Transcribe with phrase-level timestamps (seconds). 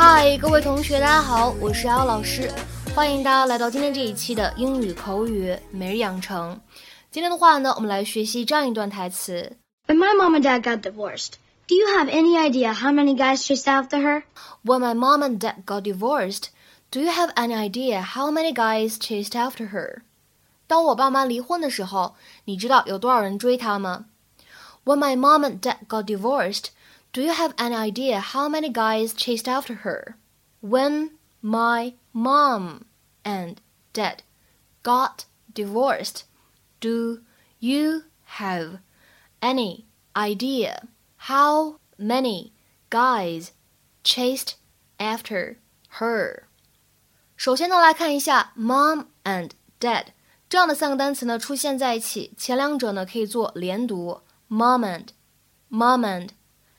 [0.00, 2.48] 嗨，各位同学，大家好，我是姚老师，
[2.94, 6.60] 欢迎大家来到今天这一期的英语口语每日养成。
[7.10, 9.56] 今天的话呢，我们来学习这样一段台词
[9.88, 11.32] ：When my mom and dad got divorced,
[11.66, 14.22] do you have any idea how many guys chased after her?
[14.64, 16.44] When my mom and dad got divorced,
[16.92, 20.02] do you have any idea how many guys chased after her?
[20.68, 24.04] 当我爸妈离婚的时候，你知道有多少人追她吗
[24.84, 26.66] ？When my mom and dad got divorced,
[27.17, 30.15] do you have any idea how many guys chased after her?
[30.61, 32.85] When my mom
[33.23, 33.57] and
[33.93, 34.23] dad
[34.81, 36.23] got divorced,
[36.79, 37.19] do
[37.59, 38.03] you
[38.37, 38.79] have
[39.41, 40.87] any idea
[41.17, 42.51] how many
[42.89, 43.51] guys
[44.03, 44.53] chased
[44.97, 45.57] after
[45.99, 46.43] her?
[47.35, 50.07] 首先呢，来看一下 mom and dad。
[50.49, 56.29] 这样的三个单词呢出现在一起，前两者呢可以做连读，mom and，mom and，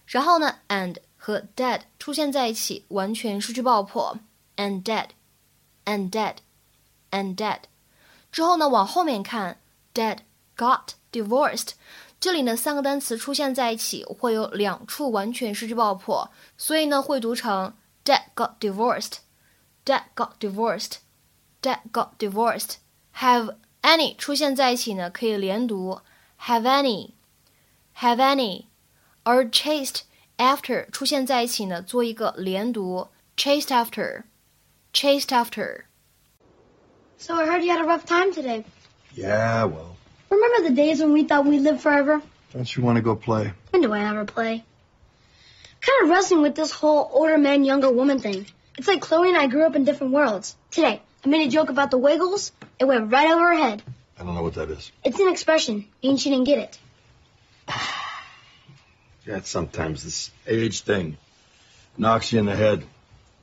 [0.09, 4.19] 然后呢 and 和 dad 出现在一起，完全失去爆破，
[4.57, 7.61] and dad，and dad，and dad，
[8.31, 9.59] 之后呢往后面看，
[9.95, 10.19] dad
[10.57, 11.71] got divorced，
[12.21, 26.01] 这里呢三个单词出现在一起，会有两处完全失去爆破，所以呢会读成 dad got divorced，dad got divorced，dad got divorced。have any 出现在一起呢，可以连读
[26.41, 28.67] have any，have any，
[29.29, 30.03] 而 chased
[30.37, 38.65] after 出现在一起呢，做一个连读 chased after，chased after。So I heard you had a rough time today.
[39.15, 39.97] Yeah, well.
[40.31, 42.21] Remember the days when we thought we'd live forever?
[42.53, 43.53] Don't you want to go play?
[43.71, 44.65] When do I ever play?
[45.81, 48.47] Kind of wrestling with this whole older man, younger woman thing.
[48.77, 50.57] It's like Chloe and I grew up in different worlds.
[50.71, 52.53] Today, I made a joke about the Wiggles.
[52.79, 53.83] It went right over her head.
[54.19, 54.91] I don't know what that is.
[55.05, 55.87] It's an expression.
[56.03, 56.79] Means she didn't get it.
[59.30, 61.16] yeah, sometimes this age thing
[61.96, 62.84] knocks you in the head.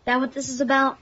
[0.04, 0.98] That what this is about?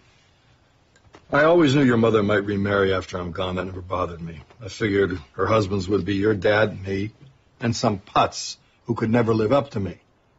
[1.33, 3.57] I always knew your mother might remarry after I'm gone.
[3.57, 4.41] That never bothered me.
[4.63, 7.13] I figured her husbands would be your dad, me,
[7.61, 9.97] and some putz who could never live up to me.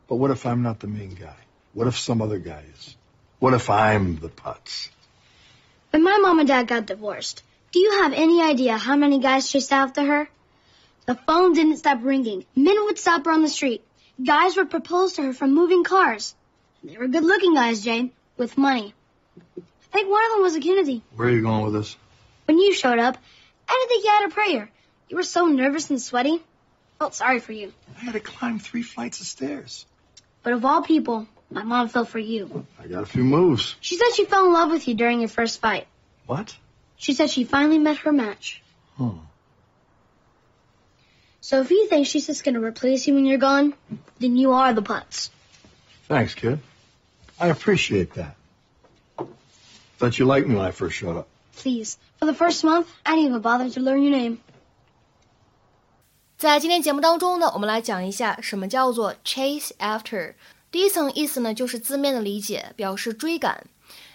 [0.08, 1.38] But what if I'm not the main guy?
[1.74, 2.96] What if some other guy is?
[3.40, 4.90] What if I'm the putz?
[5.90, 7.42] When my mom and dad got divorced,
[7.72, 10.30] do you have any idea how many guys chased after her?
[11.08, 12.46] The phone didn't stop ringing.
[12.56, 13.84] Men would stop her on the street.
[14.24, 16.36] Guys were propose to her from moving cars.
[16.84, 18.94] They were good looking guys, Jay, with money.
[19.58, 19.62] I
[19.92, 21.02] think one of them was a Kennedy.
[21.16, 21.98] Where are you going with this?
[22.46, 23.18] When you showed up,
[23.68, 24.72] I didn't think you had a prayer.
[25.10, 26.36] You were so nervous and sweaty.
[26.36, 27.74] I felt sorry for you.
[27.98, 29.86] I had to climb three flights of stairs.
[30.44, 32.66] But of all people, my mom fell for you.
[32.80, 33.76] I got a few moves.
[33.82, 35.88] She said she fell in love with you during your first fight.
[36.26, 36.56] What?
[36.98, 38.62] She said she finally met her match.
[38.98, 39.18] Hmm.
[41.45, 43.73] So if you think she's just going to replace you when you're gone,
[44.19, 45.31] then you are the putz.
[46.09, 46.59] Thanks, kid.
[47.39, 48.37] I appreciate that.
[49.99, 51.29] Thought you liked me when I first showed up.
[51.57, 51.99] Please.
[52.19, 54.39] For the first month, I didn't even bother to learn your name.
[56.37, 60.35] 在今天节目当中呢，我们来讲一下什么叫做 chase after。
[60.71, 63.67] 第一层意思呢，就是字面的理解，表示追赶。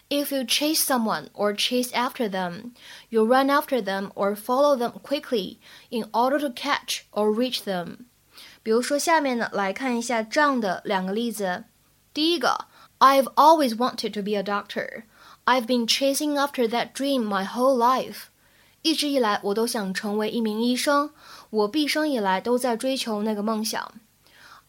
[0.10, 2.74] If you chase someone or chase after them,
[3.10, 5.58] you run after them or follow them quickly
[5.90, 8.06] in order to catch or reach them。
[8.62, 11.66] 比如说下面呢，来看一下这样的两个例子。
[12.14, 12.66] 第一个，
[13.00, 15.04] I've always wanted to be a doctor.
[15.46, 18.26] I've been chasing after that dream my whole life.
[18.82, 21.12] 一直以来我都想成为一名医生，
[21.50, 23.94] 我毕生以来都在追求那个梦想。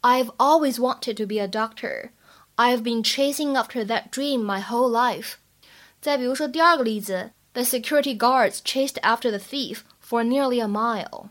[0.00, 2.10] I've always wanted to be a doctor.
[2.60, 5.34] I've been chasing after that dream my whole life.
[6.00, 11.28] 再比如说第二个例子，The security guards chased after the thief for nearly a mile.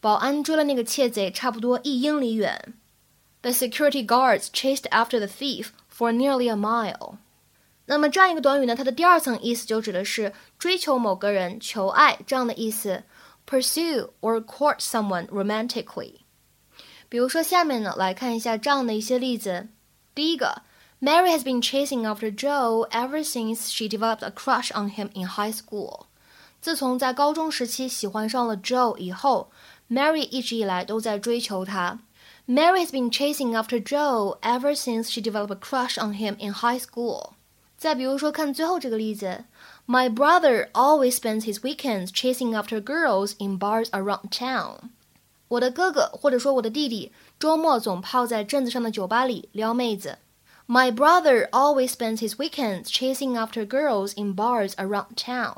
[0.00, 2.74] 保安追了那个窃贼差不多一英里远。
[3.40, 7.16] The security guards chased after the thief for nearly a mile.
[7.86, 13.02] 那么这样一个短语呢，它的第二层意思就指的是追求某个人、求爱这样的意思，
[13.46, 16.14] pursue or court someone romantically。
[17.10, 19.68] 比如说，下面呢来看一下这样的一些例子。
[20.18, 20.62] 第一个，
[21.00, 25.52] Mary has been chasing after Joe ever since she developed a crush on him in high
[25.52, 26.06] school。
[26.60, 29.50] 自从在高中时期喜欢上了 Joe 以后，
[29.90, 31.98] Mary 一直以来都在追求他。
[32.46, 36.78] Mary has been chasing after Joe ever since she developed a crush on him in high
[36.78, 37.32] school。
[37.76, 39.44] 再比如说，看最后这个例子，
[39.86, 44.90] My brother always spends his weekends chasing after girls in bars around town。
[45.49, 50.19] 我的哥哥或者说我的弟弟周末总泡在镇子上的酒吧里撩妹子。
[50.67, 55.57] My brother always spends his weekends chasing after girls in bars around town。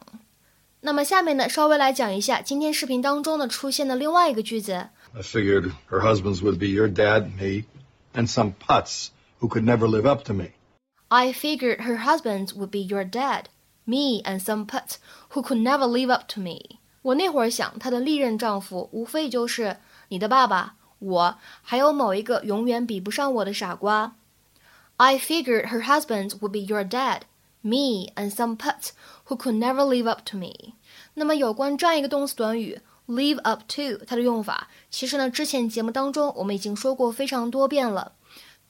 [0.80, 4.90] 那么下面呢，稍微来讲一下今天视频当中呢出现的另外一个句子。
[5.14, 7.66] I figured her husbands would be your dad, me,
[8.14, 9.10] and some putz
[9.42, 10.52] who could never live up to me.
[11.10, 13.48] I figured her husbands would be your dad,
[13.86, 14.98] me, and some putz
[15.32, 16.80] who could never live up to me.
[17.02, 19.78] 我那会儿想，她的历任丈夫无非就是
[20.10, 24.16] 你的爸爸，我，还有某一个永远比不上我的傻瓜。
[24.98, 27.22] I figured her husband would be your dad,
[27.62, 28.90] me, and some putz
[29.28, 30.74] who could never live up to me。
[31.16, 38.14] 那么有关这样一个动词短语 live up to，它的用法，其实呢，之前节目当中我们已经说过非常多遍了。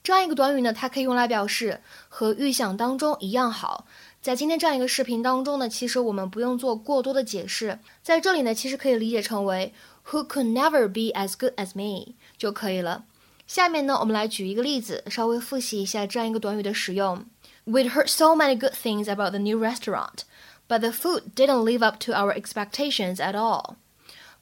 [0.02, 3.86] 这样一个短语呢，它可以用来表示和预想当中一样好。
[4.22, 9.74] 在今天这样一个视频当中呢，其实我们不用做过多的解释，在这里呢，其实可以理解成为
[10.10, 13.04] Who could never be as good as me 就可以了。
[13.48, 17.26] 下面呢，我们来举一个例子，稍微复习一下这样一个短语的使用。
[17.66, 20.20] We'd heard so many good things about the new restaurant,
[20.68, 23.74] but the food didn't live up to our expectations at all.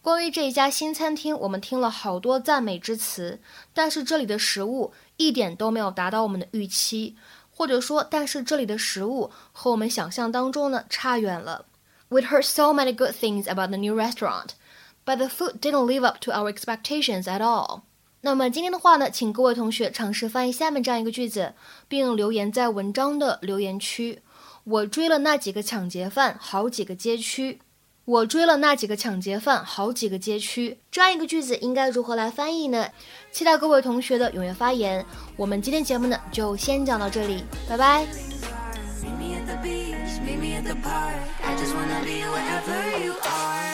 [0.02, 3.40] 关于这一家新餐厅，我们听了好多赞美之词，
[3.72, 7.16] 但是这里的食物一点都没有达到我们的预期，
[7.60, 11.66] 或者说，但是这里的食物和我们想象当中呢差远了。
[12.08, 14.52] We'd heard so many good things about the new restaurant,
[15.04, 17.82] but the food didn't live up to our expectations at all.
[18.22, 21.52] 那么今天的话呢，请各位同学尝试翻译下面这样一个句子，
[21.86, 24.22] 并留言在文章的留言区。
[24.64, 27.60] 我追了那几个抢劫犯好几个街区。
[28.10, 32.88] 我追了那几个抢劫犯好几个街区，这样一个句子应该如何来翻译呢？
[33.30, 35.06] 期待各位同学的踊跃发言。
[35.36, 38.04] 我们今天节目呢就先讲到这里，拜拜。
[39.00, 41.14] Meet me at the beach, meet me at the park.
[41.44, 43.69] I just wanna be wherever you are.